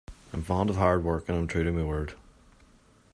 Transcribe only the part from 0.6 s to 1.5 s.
of hard work, and am